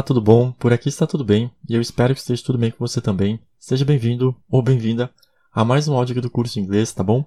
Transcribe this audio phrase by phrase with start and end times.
[0.00, 0.50] Olá, tudo bom?
[0.52, 3.38] Por aqui está tudo bem e eu espero que esteja tudo bem com você também.
[3.58, 5.10] Seja bem-vindo ou bem-vinda
[5.52, 7.22] a mais um áudio aqui do curso de inglês, tá bom?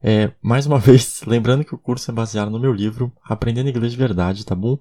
[0.00, 3.90] É, mais uma vez, lembrando que o curso é baseado no meu livro Aprendendo Inglês
[3.90, 4.78] de Verdade, tá bom?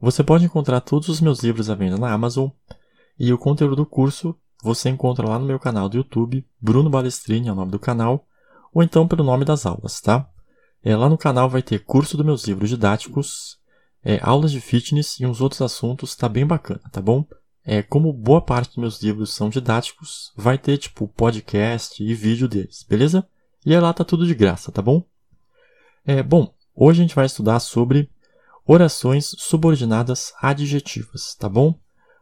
[0.00, 2.48] Você pode encontrar todos os meus livros à venda na Amazon
[3.18, 7.48] e o conteúdo do curso você encontra lá no meu canal do YouTube, Bruno Balestrini
[7.48, 8.26] é o nome do canal,
[8.72, 10.26] ou então pelo nome das aulas, tá?
[10.82, 13.59] É, lá no canal vai ter curso dos meus livros didáticos,
[14.04, 17.24] é, aulas de fitness e uns outros assuntos, tá bem bacana, tá bom?
[17.64, 22.48] É, como boa parte dos meus livros são didáticos, vai ter tipo podcast e vídeo
[22.48, 23.26] deles, beleza?
[23.64, 25.04] E lá tá tudo de graça, tá bom?
[26.06, 28.10] É, bom, hoje a gente vai estudar sobre
[28.66, 31.78] orações subordinadas adjetivas, tá bom?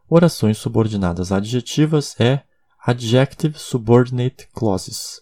[0.09, 2.41] Orações subordinadas adjetivas é
[2.85, 5.21] Adjective Subordinate Clauses.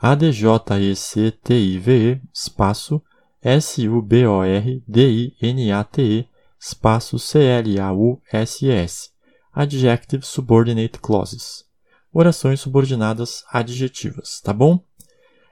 [0.00, 0.60] A-D-J-E-C-T-I-V-E,
[2.34, 3.00] espaço,
[3.46, 9.10] S-U-B-O-R-D-I-N-A-T-E, espaço C-L-A-U-S-S.
[9.52, 11.64] Adjective Subordinate Clauses.
[12.12, 14.84] Orações subordinadas adjetivas, tá bom?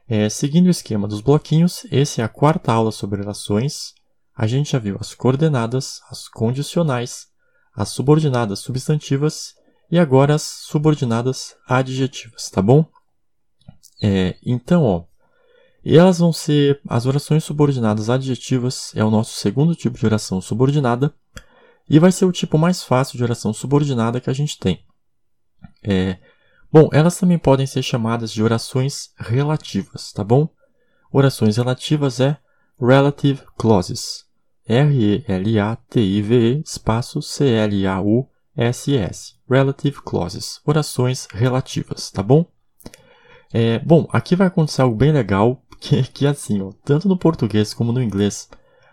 [0.08, 3.94] É, seguindo o esquema dos bloquinhos, essa é a quarta aula sobre orações.
[4.36, 7.28] A gente já viu as coordenadas, as condicionais,
[7.76, 9.54] as subordinadas substantivas
[9.88, 12.84] e agora as subordinadas adjetivas, tá bom?
[14.02, 15.04] É, então, ó,
[15.84, 20.40] e elas vão ser as orações subordinadas adjetivas, é o nosso segundo tipo de oração
[20.40, 21.12] subordinada,
[21.88, 24.82] e vai ser o tipo mais fácil de oração subordinada que a gente tem.
[25.82, 26.16] É,
[26.72, 30.48] bom, elas também podem ser chamadas de orações relativas, tá bom?
[31.12, 32.38] Orações relativas é
[32.80, 34.24] relative clauses.
[34.66, 39.34] R-E-L-A-T-I-V-E espaço C-L-A-U-S-S.
[39.48, 40.60] Relative clauses.
[40.64, 42.46] Orações relativas, tá bom?
[43.52, 47.74] É, bom, aqui vai acontecer algo bem legal, que, que assim, ó, tanto no português
[47.74, 48.48] como no inglês,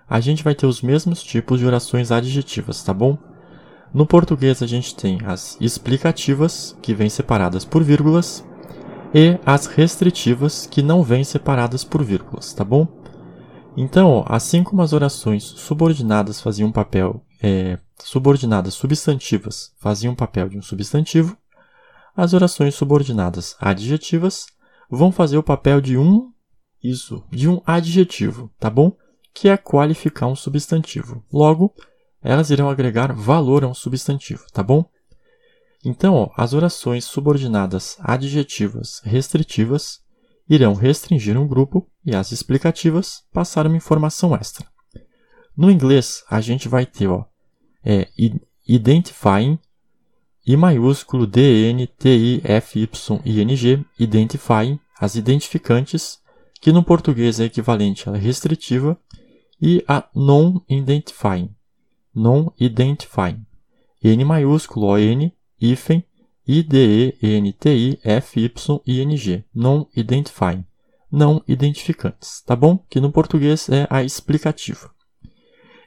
[0.09, 3.17] a gente vai ter os mesmos tipos de orações adjetivas, tá bom?
[3.93, 8.43] No português a gente tem as explicativas, que vêm separadas por vírgulas,
[9.13, 12.87] e as restritivas, que não vêm separadas por vírgulas, tá bom?
[13.75, 20.49] Então, assim como as orações subordinadas faziam um papel, é, subordinadas substantivas faziam o papel
[20.49, 21.37] de um substantivo,
[22.15, 24.45] as orações subordinadas adjetivas
[24.89, 26.30] vão fazer o papel de um,
[26.83, 28.95] isso, de um adjetivo, tá bom?
[29.33, 31.23] Que é qualificar um substantivo.
[31.31, 31.73] Logo,
[32.21, 34.85] elas irão agregar valor a um substantivo, tá bom?
[35.83, 40.01] Então, ó, as orações subordinadas adjetivas restritivas
[40.47, 44.67] irão restringir um grupo e as explicativas passar uma informação extra.
[45.57, 47.25] No inglês, a gente vai ter ó,
[47.83, 48.07] é,
[48.67, 49.57] identifying,
[50.45, 56.19] I maiúsculo D N T I F Y I N G, identifying, as identificantes,
[56.61, 58.97] que no português é equivalente à restritiva,
[59.59, 61.49] e a non-identifying,
[62.15, 63.45] non-identifying,
[64.03, 66.03] N maiúsculo O N, hífen,
[66.47, 67.05] I-D-E-N-T-I-F-Y-I-N-G,
[69.53, 70.65] non-identifying,
[71.11, 72.77] não identificantes, tá bom?
[72.89, 74.89] Que no português é a explicativa.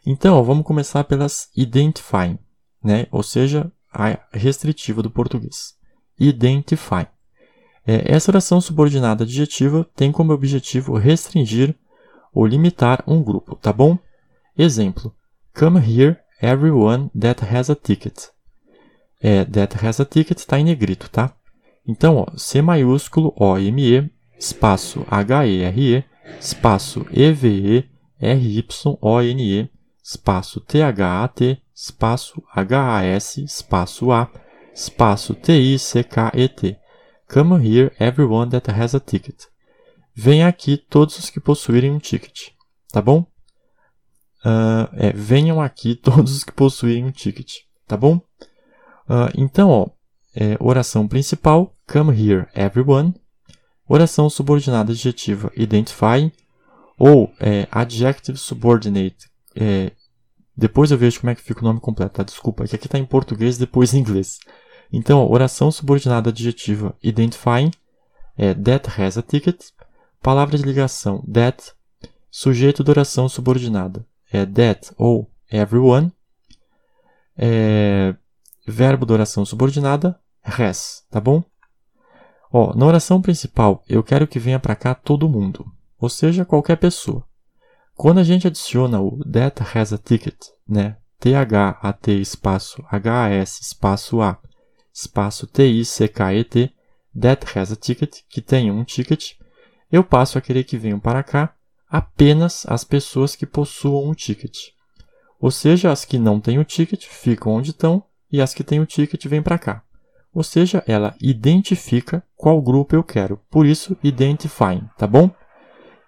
[0.06, 2.38] Então, vamos começar pelas identifying,
[2.82, 3.06] né?
[3.10, 5.74] Ou seja, a restritiva do português.
[6.18, 7.06] Identify.
[7.86, 11.74] É, essa oração subordinada adjetiva tem como objetivo restringir
[12.32, 13.98] ou limitar um grupo, tá bom?
[14.56, 15.14] Exemplo:
[15.58, 18.34] Come here, everyone that has a ticket
[19.24, 21.32] é, that has a ticket está em negrito, tá?
[21.88, 26.04] Então, ó, C maiúsculo O M E espaço H E R E
[26.38, 27.84] espaço E V E
[28.20, 29.70] R Y O N E
[30.02, 34.30] espaço T H A T espaço H A S espaço A
[34.74, 36.76] espaço T I C K E T.
[37.28, 39.46] Come here everyone that has a ticket.
[40.14, 42.50] Venha aqui todos os que possuírem um ticket,
[42.92, 43.26] tá bom?
[44.44, 48.16] Uh, é, venham aqui todos os que possuírem um ticket, tá bom?
[49.08, 49.88] Uh, então, ó,
[50.36, 53.14] é, oração principal, come here everyone.
[53.88, 56.32] Oração subordinada adjetiva, identify.
[56.98, 59.28] Ou é, adjective subordinate.
[59.56, 59.90] É,
[60.56, 62.22] depois eu vejo como é que fica o nome completo, tá?
[62.22, 64.38] Desculpa, é que aqui está em português depois em inglês.
[64.92, 67.70] Então, oração subordinada adjetiva, identifying.
[68.36, 69.70] É, that has a ticket.
[70.22, 71.72] Palavra de ligação, that.
[72.30, 76.12] Sujeito da oração subordinada, é that ou everyone.
[77.36, 78.14] É,
[78.66, 81.44] verbo da oração subordinada, res, tá bom?
[82.52, 85.64] Ó, na oração principal, eu quero que venha para cá todo mundo,
[85.98, 87.24] ou seja, qualquer pessoa.
[87.94, 90.36] Quando a gente adiciona o that has a ticket,
[90.68, 90.96] né?
[91.20, 94.38] T-H-A-T espaço H-A-S espaço A
[94.94, 96.72] espaço T-I-C-K-E-T,
[97.20, 99.32] that has a ticket, que tem um ticket,
[99.90, 101.54] eu passo a querer que venham para cá
[101.90, 104.56] apenas as pessoas que possuam um ticket.
[105.40, 108.80] Ou seja, as que não têm o ticket ficam onde estão e as que têm
[108.80, 109.82] o ticket vêm para cá.
[110.32, 113.40] Ou seja, ela identifica qual grupo eu quero.
[113.50, 115.30] Por isso, identifying, tá bom?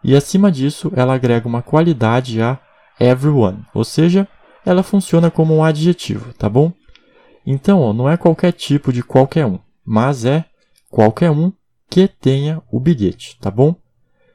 [0.03, 2.59] E acima disso, ela agrega uma qualidade a
[2.99, 4.27] everyone, ou seja,
[4.65, 6.73] ela funciona como um adjetivo, tá bom?
[7.47, 10.45] Então, ó, não é qualquer tipo de qualquer um, mas é
[10.91, 11.53] qualquer um
[11.89, 13.77] que tenha o bilhete, tá bom?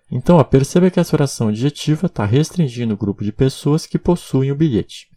[0.10, 4.52] Então, ó, perceba que essa oração adjetiva está restringindo o grupo de pessoas que possuem
[4.52, 5.10] o bilhete.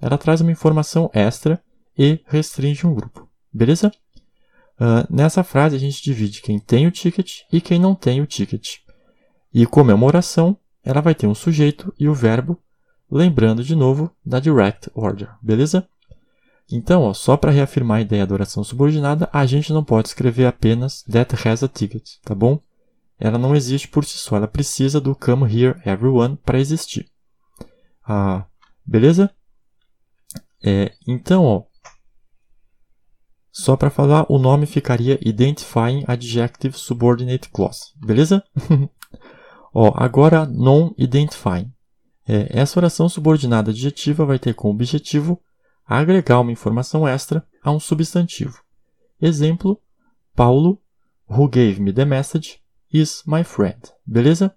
[0.00, 1.62] Ela traz uma informação extra
[1.96, 3.92] e restringe um grupo, beleza?
[4.80, 8.26] Uh, nessa frase, a gente divide quem tem o ticket e quem não tem o
[8.26, 8.78] ticket.
[9.52, 12.58] E como é uma oração, ela vai ter um sujeito e o verbo,
[13.10, 15.86] lembrando de novo da direct order, beleza?
[16.72, 20.46] Então, ó, só para reafirmar a ideia da oração subordinada, a gente não pode escrever
[20.46, 22.58] apenas that has a ticket, tá bom?
[23.20, 27.06] Ela não existe por si só, ela precisa do come here everyone para existir.
[28.02, 28.46] Ah,
[28.86, 29.30] beleza?
[30.64, 31.64] É, então, ó,
[33.50, 38.42] só para falar, o nome ficaria Identifying Adjective Subordinate Clause, beleza?
[39.74, 41.70] ó, agora non-identifying.
[42.26, 45.38] É, essa oração subordinada adjetiva vai ter como objetivo
[45.86, 48.62] agregar uma informação extra a um substantivo.
[49.20, 49.80] Exemplo,
[50.34, 50.80] Paulo,
[51.28, 52.60] who gave me the message,
[52.92, 53.80] is my friend.
[54.04, 54.54] Beleza?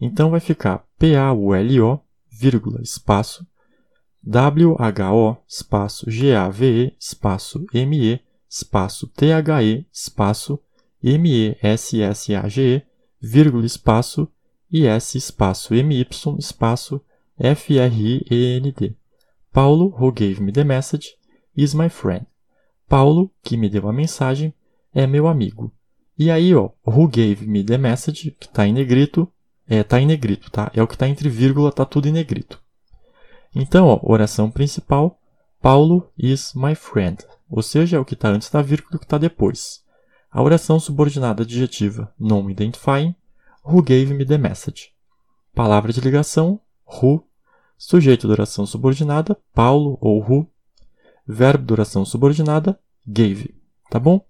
[0.00, 2.00] Então vai ficar P-A-U-L-O,
[2.30, 3.46] vírgula, espaço,
[4.22, 10.60] W-H-O, espaço, G-A-V-E, espaço, M-E, espaço, T-H-E, espaço,
[11.02, 12.82] M-E-S-S-A-G-E,
[13.20, 14.28] vírgula, espaço,
[14.70, 16.08] I-S, espaço, M-Y,
[16.38, 17.00] espaço,
[17.38, 18.96] F-R-I-E-N-D.
[19.56, 21.16] Paulo, who gave me the message,
[21.56, 22.26] is my friend.
[22.86, 24.52] Paulo, que me deu a mensagem,
[24.94, 25.72] é meu amigo.
[26.18, 29.26] E aí, ó, who gave me the message, que está em negrito,
[29.66, 30.70] é, tá em negrito, tá?
[30.74, 32.62] É o que está entre vírgula, tá tudo em negrito.
[33.54, 35.18] Então, ó, oração principal,
[35.62, 37.24] Paulo is my friend.
[37.48, 39.82] Ou seja, é o que está antes da vírgula e o que está depois.
[40.30, 43.14] A oração subordinada adjetiva, non identifying,
[43.64, 44.90] who gave me the message.
[45.54, 47.24] Palavra de ligação, who
[47.78, 50.50] Sujeito de oração subordinada, Paulo ou who.
[51.26, 53.54] Verbo de oração subordinada, gave.
[53.90, 54.24] Tá bom?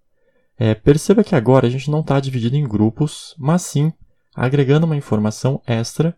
[0.58, 3.92] É, perceba que agora a gente não está dividido em grupos, mas sim
[4.34, 6.16] agregando uma informação extra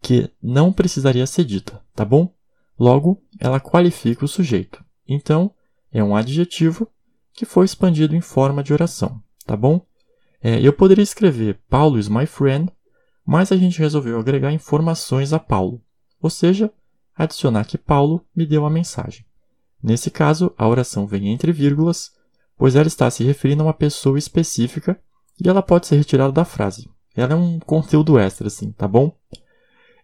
[0.00, 2.32] que não precisaria ser dita, tá bom?
[2.78, 4.84] Logo, ela qualifica o sujeito.
[5.06, 5.52] Então,
[5.90, 6.88] é um adjetivo
[7.34, 9.84] que foi expandido em forma de oração, tá bom?
[10.40, 12.70] É, eu poderia escrever Paulo is my friend,
[13.24, 15.82] mas a gente resolveu agregar informações a Paulo
[16.22, 16.72] ou seja,
[17.16, 19.26] adicionar que Paulo me deu uma mensagem.
[19.82, 22.12] Nesse caso, a oração vem entre vírgulas,
[22.56, 24.98] pois ela está se referindo a uma pessoa específica
[25.44, 26.88] e ela pode ser retirada da frase.
[27.16, 29.12] Ela é um conteúdo extra, assim, tá bom?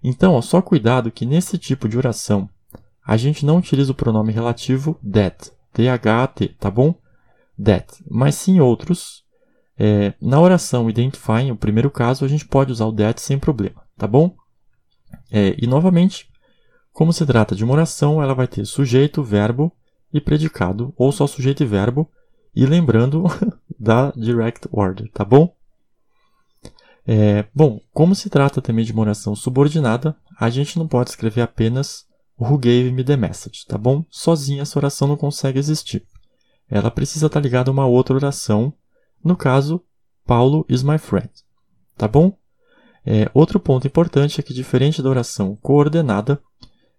[0.02, 2.48] Então, ó, só cuidado que nesse tipo de oração,
[3.06, 6.94] a gente não utiliza o pronome relativo that, T-H-A-T, tá bom?
[7.62, 9.24] That, mas sim outros.
[9.78, 13.82] É, na oração identifying, o primeiro caso, a gente pode usar o that sem problema,
[13.96, 14.34] tá bom?
[15.30, 16.28] É, e novamente,
[16.92, 19.72] como se trata de uma oração, ela vai ter sujeito, verbo
[20.12, 22.10] e predicado, ou só sujeito e verbo,
[22.54, 23.24] e lembrando
[23.78, 25.54] da direct order, tá bom?
[27.06, 31.40] É, bom, como se trata também de uma oração subordinada, a gente não pode escrever
[31.40, 32.06] apenas
[32.38, 34.04] who gave me the message, tá bom?
[34.10, 36.06] Sozinha essa oração não consegue existir.
[36.70, 38.72] Ela precisa estar ligada a uma outra oração,
[39.24, 39.82] no caso,
[40.24, 41.30] Paulo is my friend,
[41.96, 42.37] tá bom?
[43.10, 46.38] É, outro ponto importante é que, diferente da oração coordenada,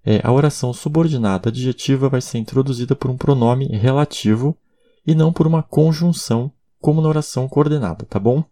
[0.03, 4.57] é, a oração subordinada adjetiva vai ser introduzida por um pronome relativo
[5.05, 8.43] e não por uma conjunção, como na oração coordenada, tá bom?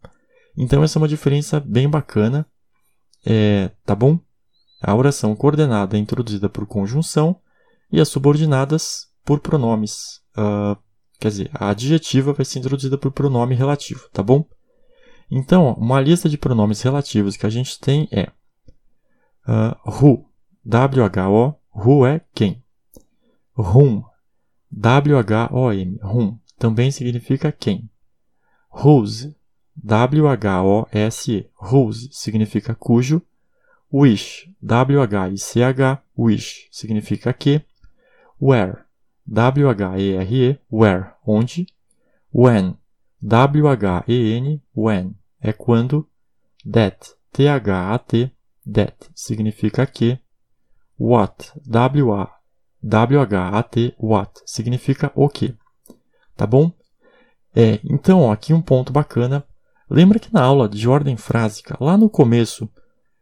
[0.56, 2.46] Então, essa é uma diferença bem bacana,
[3.26, 4.20] é, tá bom?
[4.80, 7.38] A oração coordenada é introduzida por conjunção
[7.92, 10.22] e as subordinadas por pronomes.
[10.38, 10.78] Uh,
[11.20, 14.46] quer dizer, a adjetiva vai ser introduzida por pronome relativo, tá bom?
[15.30, 18.32] Então, uma lista de pronomes relativos que a gente tem é
[19.48, 20.26] uh, who,
[20.66, 22.64] W-H-O, who é quem.
[23.58, 24.04] Whom,
[24.72, 27.90] W-H-O-M, whom, também significa quem.
[28.72, 29.36] Whose,
[29.76, 33.22] W-H-O-S-E, whose, significa cujo.
[33.92, 37.62] Wish, W-H-I-C-H, wish, significa que.
[38.40, 38.84] Where,
[39.26, 41.68] W-H-E-R-E, where, onde.
[42.34, 42.77] When,
[43.22, 46.08] W-H-E-N, when, é quando.
[46.70, 48.32] That, T-H-A-T,
[48.72, 50.20] that, significa que.
[51.00, 52.30] What, W-A,
[52.84, 55.56] W-H-A-T, what, significa o que.
[56.36, 56.72] Tá bom?
[57.56, 59.46] É, então, aqui um ponto bacana.
[59.90, 62.70] Lembra que na aula de ordem frásica, lá no começo,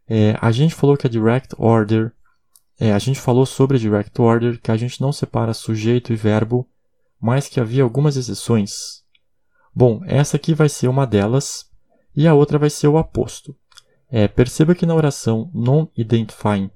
[0.08, 2.12] é, a gente falou que a direct order,
[2.78, 6.16] é, a gente falou sobre a direct order, que a gente não separa sujeito e
[6.16, 6.68] verbo
[7.20, 9.02] mas que havia algumas exceções?
[9.78, 11.70] Bom, essa aqui vai ser uma delas
[12.16, 13.54] e a outra vai ser o aposto.
[14.10, 16.70] É, perceba que na oração non-identifying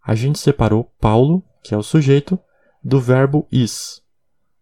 [0.00, 2.38] a gente separou Paulo, que é o sujeito,
[2.80, 4.00] do verbo is.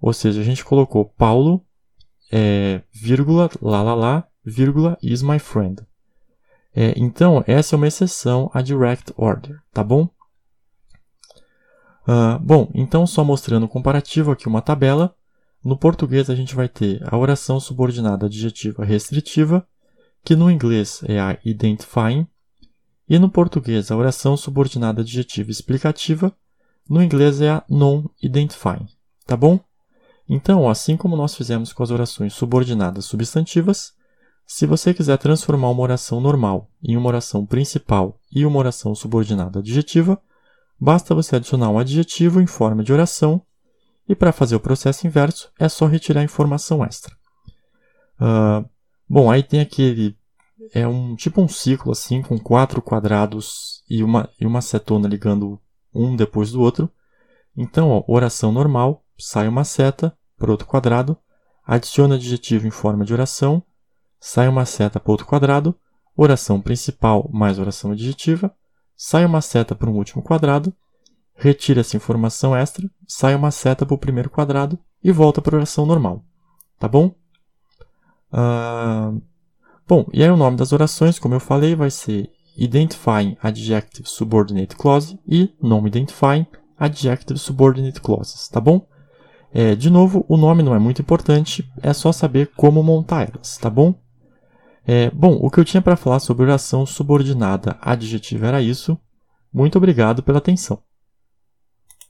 [0.01, 1.63] Ou seja, a gente colocou Paulo,
[2.33, 5.87] é, vírgula, lá, lá, lá, vírgula, is my friend.
[6.75, 10.09] É, então, essa é uma exceção à direct order, tá bom?
[12.09, 15.15] Uh, bom, então só mostrando o comparativo aqui uma tabela.
[15.64, 19.66] No português a gente vai ter a oração subordinada adjetiva restritiva,
[20.25, 22.26] que no inglês é a identifying,
[23.09, 26.35] e no português a oração subordinada adjetiva explicativa,
[26.88, 28.87] no inglês é a non-identifying,
[29.25, 29.61] tá bom?
[30.28, 33.92] Então, assim como nós fizemos com as orações subordinadas substantivas,
[34.47, 39.61] se você quiser transformar uma oração normal em uma oração principal e uma oração subordinada
[39.61, 40.21] adjetiva,
[40.78, 43.42] basta você adicionar um adjetivo em forma de oração
[44.12, 47.14] e para fazer o processo inverso é só retirar a informação extra.
[48.21, 48.69] Uh,
[49.09, 50.16] bom, aí tem aquele
[50.73, 55.61] é um tipo um ciclo assim com quatro quadrados e uma e uma setona ligando
[55.92, 56.90] um depois do outro.
[57.57, 61.16] Então, ó, oração normal, sai uma seta para outro quadrado,
[61.66, 63.62] adiciona adjetivo em forma de oração
[64.25, 65.75] sai uma seta para outro quadrado,
[66.16, 68.54] oração principal mais oração adjetiva,
[68.97, 70.73] sai uma seta para um último quadrado,
[71.43, 75.59] retira essa informação extra, sai uma seta para o primeiro quadrado e volta para a
[75.59, 76.25] oração normal.
[76.79, 77.15] Tá bom?
[78.33, 79.21] Uh...
[79.87, 84.77] Bom, e aí o nome das orações, como eu falei, vai ser Identifying Adjective Subordinate
[84.77, 86.47] Clause e Non-Identifying
[86.79, 88.87] Adjective Subordinate Clauses, tá bom?
[89.53, 93.59] É, de novo, o nome não é muito importante, é só saber como montar elas,
[93.59, 93.95] tá bom?
[94.87, 98.97] É, bom, o que eu tinha para falar sobre oração subordinada adjetiva era isso.
[99.53, 100.79] Muito obrigado pela atenção.